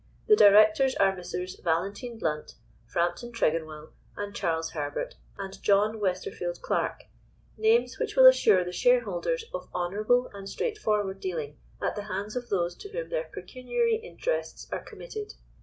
The 0.25 0.35
Directors 0.35 0.95
are 0.95 1.15
Messrs. 1.15 1.59
Valentine 1.63 2.17
Blount, 2.17 2.55
Frampton 2.87 3.31
Tregonwell, 3.31 3.91
and 4.17 4.33
Charles 4.33 4.71
Herbert 4.71 5.13
and 5.37 5.61
John 5.61 5.99
Westerfield 5.99 6.59
Clarke, 6.63 7.03
names 7.55 7.99
which 7.99 8.15
will 8.15 8.25
assure 8.25 8.63
the 8.63 8.71
shareholders 8.71 9.45
of 9.53 9.69
honourable 9.75 10.31
and 10.33 10.49
straightforward 10.49 11.19
dealing 11.19 11.59
at 11.79 11.95
the 11.95 12.05
hands 12.05 12.35
of 12.35 12.49
those 12.49 12.73
to 12.77 12.89
whom 12.89 13.09
their 13.11 13.29
pecuniary 13.31 13.97
interests 13.97 14.67
are 14.71 14.81
committed. 14.83 15.35